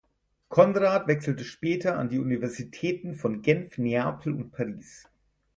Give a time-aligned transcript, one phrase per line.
[0.49, 5.07] Conrad wechselte später an die Universitäten von Genf, Neapel und Paris.